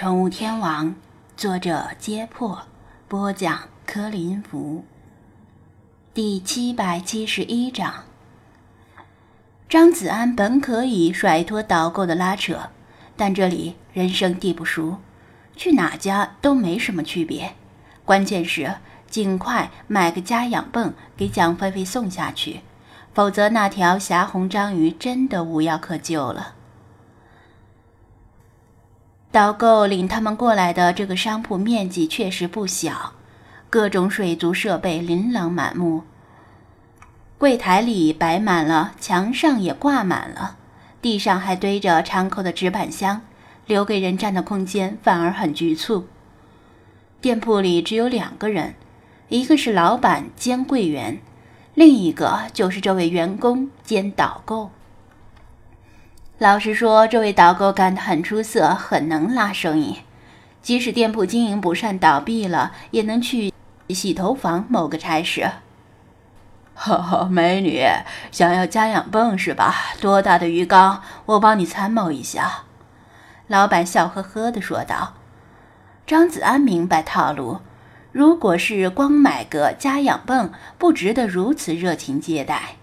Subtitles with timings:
[0.00, 0.86] 宠物天王》，
[1.36, 2.62] 作者：揭破，
[3.06, 4.82] 播讲：柯林福。
[6.14, 8.06] 第七百七十一章。
[9.68, 12.70] 张子安本可以甩脱导购的拉扯，
[13.14, 14.96] 但这里人生地不熟，
[15.54, 17.52] 去哪家都没什么区别。
[18.06, 18.76] 关键是
[19.06, 22.62] 尽快买个家养泵给蒋菲菲送下去，
[23.12, 26.54] 否则那条霞红章鱼真的无药可救了。
[29.32, 33.12] 导购领他们过来的这个商铺面积确实不小，
[33.70, 36.02] 各种水族设备琳琅满目。
[37.38, 40.56] 柜台里摆满了，墙上也挂满了，
[41.00, 43.22] 地上还堆着敞口的纸板箱，
[43.66, 46.08] 留给人站的空间反而很局促。
[47.20, 48.74] 店铺里只有两个人，
[49.28, 51.20] 一个是老板兼柜员，
[51.74, 54.72] 另一个就是这位员工兼导购。
[56.40, 59.98] 老实说，这位导购干得很出色，很能拉生意，
[60.62, 63.52] 即使店铺经营不善倒闭了，也能去
[63.90, 65.50] 洗头房谋个差事。
[66.74, 67.84] 哈哈，美女，
[68.32, 69.74] 想要家养泵是吧？
[70.00, 71.02] 多大的鱼缸？
[71.26, 72.62] 我帮你参谋一下。”
[73.46, 75.12] 老板笑呵呵地说道。
[76.06, 77.58] 张子安明白套路，
[78.12, 82.76] 如果是光买个家养泵，不值得如此热情接待。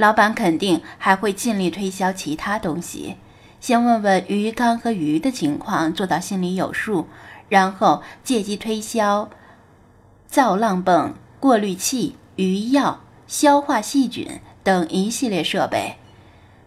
[0.00, 3.16] 老板肯定还会尽力推销其他东西，
[3.60, 7.06] 先问问鱼缸和鱼的情况，做到心里有数，
[7.50, 9.28] 然后借机推销
[10.26, 12.16] 造浪泵、过滤器。
[12.36, 15.96] 鱼药、消化细菌等一系列设备。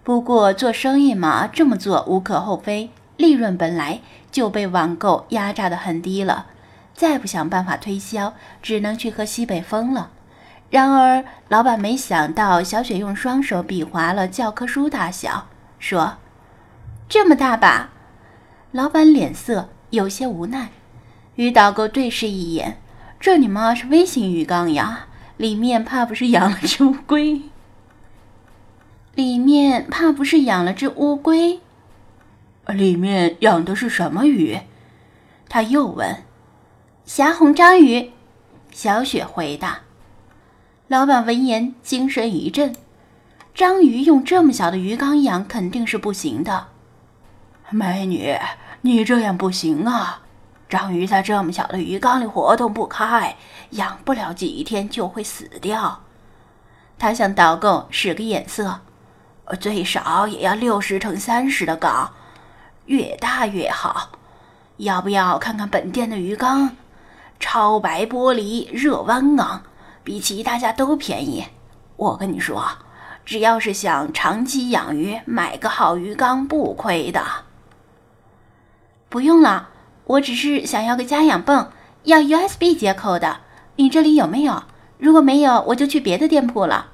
[0.04, 6.46] 不过做生意嘛，这么做无可厚非，利润本来就被网购压榨的很低了，
[6.94, 10.12] 再不想办法推销，只能去喝西北风了。
[10.74, 16.18] 然而，老板没想到，小雪用双手比划了教科书大小，说
[17.08, 17.92] ：“这么大吧？”
[18.74, 20.70] 老板脸色有些无奈，
[21.36, 22.80] 与导购对视一眼
[23.22, 25.06] ：“这你妈是微型鱼缸呀？”
[25.38, 27.44] 里面怕不是养了只乌龟？
[29.14, 31.60] 里面怕不是养了只乌龟？
[32.66, 34.60] 里面养的是什么鱼？
[35.48, 36.24] 他又问。
[37.06, 38.12] 霞红章鱼，
[38.72, 39.82] 小雪回答。
[40.94, 42.76] 老板闻言精神一振，
[43.56, 46.68] 章鱼用这么小的鱼缸养肯定是不行的。
[47.72, 48.38] 美女，
[48.82, 50.22] 你这样不行啊。
[50.70, 53.36] 章鱼在这么小的鱼缸里活动不开，
[53.72, 56.00] 养不了几天就会死掉。
[57.00, 58.80] 他向导购使个眼色，
[59.60, 62.14] 最少也要六十乘三十的缸，
[62.86, 64.12] 越大越好。
[64.78, 66.76] 要不要看看本店的鱼缸？
[67.40, 69.64] 超白玻璃，热弯缸，
[70.04, 71.46] 比其他家都便宜。
[71.96, 72.66] 我跟你说，
[73.26, 77.24] 只要是想长期养鱼，买个好鱼缸不亏的。
[79.10, 79.70] 不用了。
[80.06, 81.72] 我只是想要个家养泵，
[82.04, 83.40] 要 USB 接口的。
[83.78, 84.64] 你这里有没有？
[84.98, 86.88] 如果没有，我就去别的店铺了。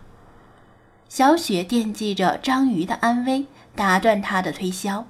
[1.08, 5.08] 小雪惦记着章鱼的安危，打断他的推销。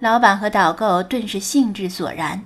[0.00, 2.42] 老板和导购顿时兴致索然。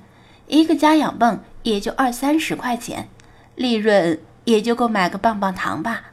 [0.49, 3.09] 一个家养泵也就二三十块钱，
[3.55, 6.05] 利润也就够买个棒棒糖吧。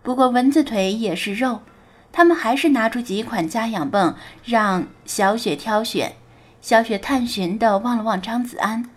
[0.00, 1.62] 不过蚊子腿也是肉，
[2.12, 6.14] 他们还是拿出几款家养泵让小雪挑选。
[6.60, 8.88] 小雪探寻地望了望张子安，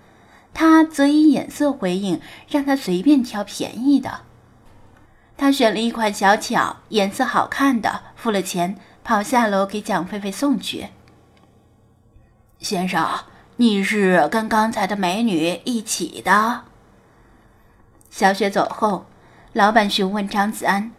[0.53, 4.21] 他则以眼色回应，让他随便挑便宜的。
[5.35, 10.89] 他选了一款小巧、颜色好看的，付了钱，跑下楼给蒋菲菲送去。
[12.59, 13.07] 先生，
[13.55, 16.65] 你是跟刚才的美女一起的？
[18.09, 19.05] 小雪走后，
[19.53, 20.91] 老板询问张子安，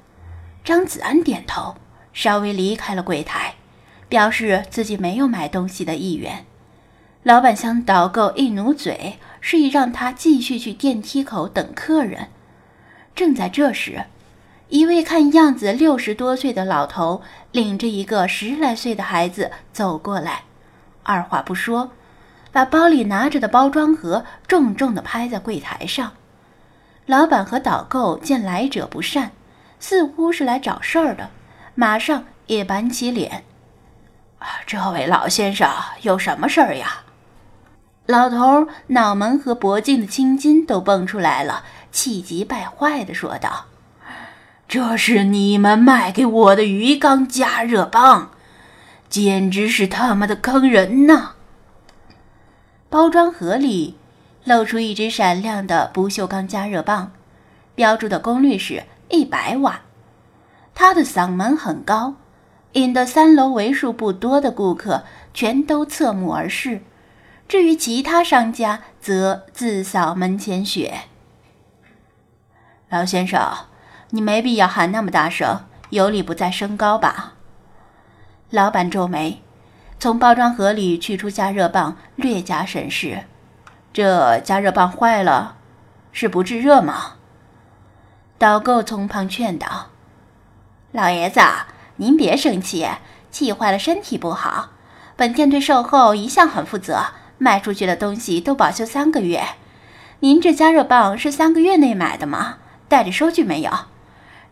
[0.65, 1.77] 张子安点头，
[2.13, 3.55] 稍微离开了柜台，
[4.09, 6.47] 表示自己没有买东西的意愿。
[7.23, 12.29] 老板向导购一努嘴，示意让他继续去电梯口等客人。
[13.15, 14.05] 正在这时，
[14.69, 17.21] 一位看样子六十多岁的老头
[17.53, 20.45] 领着一个十来岁的孩子走过来，
[21.03, 21.91] 二话不说，
[22.53, 26.13] 把包里拿着的包装盒重重地拍在柜台上。
[27.11, 29.33] 老板和导购见来者不善，
[29.81, 31.29] 似乎是来找事儿的，
[31.75, 33.43] 马上也板起脸
[34.39, 35.69] ：“啊，这位老先生
[36.03, 37.03] 有什么事儿呀？”
[38.07, 43.65] 老头脑门和脖颈的青筋都蹦出来了，气急败坏地说道
[44.69, 48.31] ：“这是你们卖给我的鱼缸加热棒，
[49.09, 51.33] 简直是他妈的坑人呐！”
[52.89, 53.97] 包装盒里
[54.45, 57.13] 露出一只闪亮的不锈钢加热棒，
[57.75, 59.83] 标注的功率是一百瓦。
[60.75, 62.15] 他的嗓门很高，
[62.73, 65.05] 引得三楼为数不多的顾客
[65.35, 66.83] 全都侧目而视。
[67.47, 71.01] 至于其他商家，则自扫门前雪。
[72.89, 73.41] 老先生，
[74.11, 77.35] 你没必要喊那么大声，有理不在声高吧？
[78.51, 79.43] 老板皱眉，
[79.99, 83.25] 从包装盒里取出加热棒，略加审视。
[83.93, 85.57] 这加热棒坏了，
[86.13, 87.15] 是不制热吗？
[88.39, 89.89] 导购从旁劝道
[90.93, 91.41] ：“老爷子，
[91.97, 92.87] 您别生气，
[93.31, 94.71] 气坏了身体不好。
[95.17, 97.07] 本店对售后一向很负责，
[97.39, 99.43] 卖出去的东西都保修三个月。
[100.21, 102.59] 您这加热棒是三个月内买的吗？
[102.89, 103.71] 带着收据没有？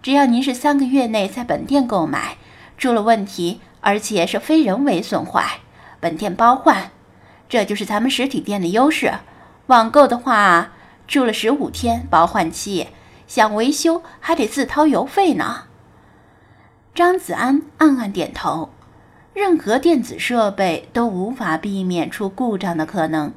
[0.03, 2.37] 只要您是三个月内在本店购买，
[2.77, 5.61] 出了问题。”而且是非人为损坏，
[6.01, 6.91] 本店包换，
[7.49, 9.13] 这就是咱们实体店的优势。
[9.67, 10.73] 网购的话，
[11.07, 12.89] 住了十五天包换期，
[13.27, 15.65] 想维修还得自掏邮费呢。
[16.95, 18.71] 张子安暗暗点头，
[19.33, 23.33] 任何电子设备都无法避免出故障的可能，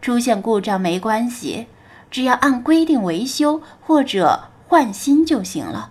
[0.00, 1.66] 出现故障没关系，
[2.10, 5.90] 只要按规定维修或者换新就行了。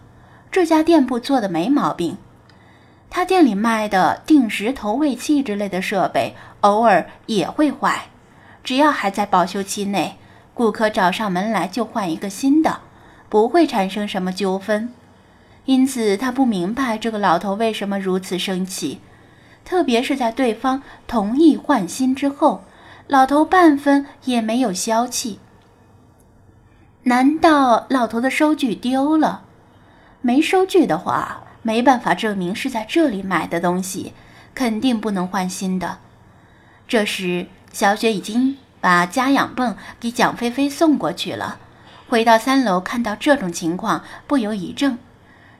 [0.51, 2.17] 这家店铺做的没毛病。
[3.15, 8.07] 他店里卖的定时投喂器之类的设备，偶尔也会坏，
[8.63, 10.18] 只要还在保修期内，
[10.56, 12.80] 顾客找上门来就换一个新的，
[13.30, 14.92] 不会产生什么纠纷。
[15.65, 19.00] 因此，他不明白这个老头为什么如此生气，
[19.63, 22.63] 特别是在对方同意换新之后，
[23.06, 25.39] 老头半分也没有消气。
[27.04, 29.44] 难道老头的收据丢了？
[30.21, 31.42] 没收据的话。
[31.63, 34.13] 没办法证明是在这里买的东西，
[34.54, 35.98] 肯定不能换新的。
[36.88, 41.57] 这时，小雪已经把家养泵给蒋菲菲送过去了。
[42.07, 45.00] 回到三楼，看到这种情况，不由一怔。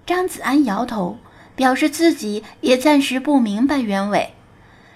[0.06, 1.18] 张子安摇头，
[1.56, 4.34] 表示自己也暂时不明白原委。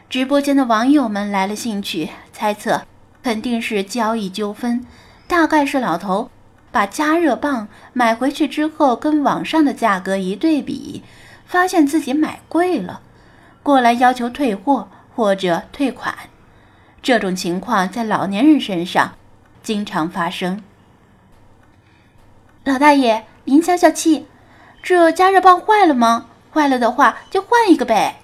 [0.09, 2.83] 直播间的网友们来了兴趣，猜测
[3.23, 4.85] 肯定是交易纠纷，
[5.25, 6.29] 大概是老头。
[6.77, 11.01] 把加热棒买回去之后，跟网上的价格一对比，
[11.47, 13.01] 发现自己买贵了，
[13.63, 16.15] 过来要求退货或者退款。
[17.01, 19.15] 这种情况在老年人身上
[19.63, 20.61] 经常发生。
[22.63, 24.27] 老大爷，您消消气，
[24.83, 26.27] 这加热棒坏了吗？
[26.53, 28.19] 坏了的话就换一个呗。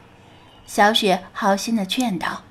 [0.67, 2.43] 小雪好心的劝道。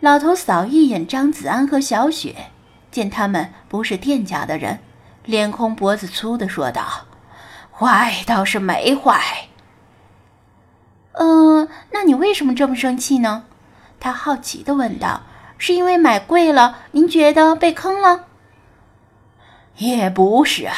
[0.00, 2.50] 老头扫一眼张子安和小雪，
[2.90, 4.80] 见他们不是店家的人。
[5.28, 6.82] 脸空脖子粗的说道
[7.70, 9.20] ：“坏倒是没坏。
[11.12, 13.44] 嗯，那你为什么这么生气呢？”
[14.00, 15.20] 他好奇的问道
[15.58, 18.24] ：“是因为买贵了，您觉得被坑了？”
[19.76, 20.70] 也不是，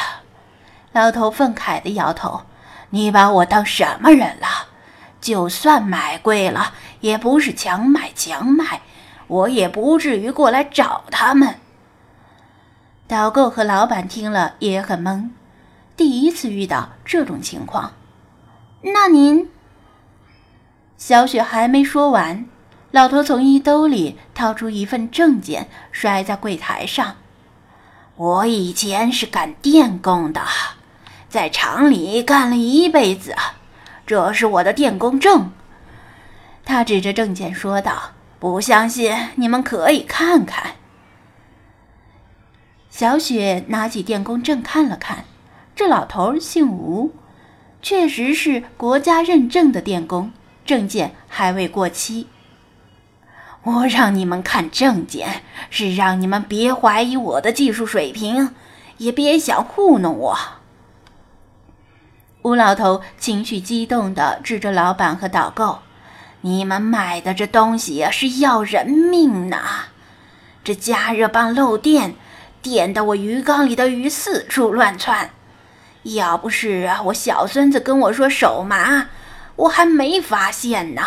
[0.91, 2.41] 老头愤慨的摇头
[2.91, 4.67] ：“你把我当什么人了？
[5.21, 8.81] 就算买贵了，也不是强买强卖，
[9.27, 11.55] 我也不至于过来找他们。”
[13.11, 15.31] 导购和老板听了也很懵，
[15.97, 17.91] 第一次遇到这种情况。
[18.83, 19.49] 那您……
[20.97, 22.45] 小雪还没说完，
[22.91, 27.17] 老头从衣兜里掏出一份证件，摔在柜台上。
[28.15, 30.41] 我以前是干电工的，
[31.27, 33.35] 在厂里干了一辈子，
[34.07, 35.51] 这是我的电工证。
[36.63, 40.75] 他指着证件说道：“不相信，你们可以看看。”
[42.91, 45.23] 小雪拿起电工证看了看，
[45.73, 47.13] 这老头姓吴，
[47.81, 50.33] 确实是国家认证的电工，
[50.65, 52.27] 证件还未过期。
[53.63, 58.53] 我让你们看证件，是让你们别怀疑我的技术水平，
[58.97, 60.37] 也别想糊弄我。
[62.41, 65.79] 吴老头情绪激动地指着老板和导购
[66.41, 69.85] ：“你们卖的这东西是要人命呐！
[70.61, 72.15] 这加热棒漏电。”
[72.61, 75.31] 点得我鱼缸里的鱼四处乱窜，
[76.03, 79.07] 要不是啊，我小孙子跟我说手麻，
[79.55, 81.01] 我还没发现呢。